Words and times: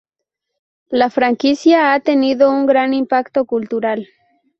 La 0.89 1.11
franquicia 1.11 1.93
ha 1.93 1.99
tenido 1.99 2.49
un 2.49 2.65
gran 2.65 2.91
impacto 2.95 3.45
cultural. 3.45 4.07